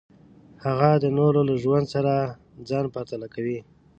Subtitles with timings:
[0.65, 2.13] هغه د نورو له ژوند سره
[2.69, 3.59] ځان پرتله کوي.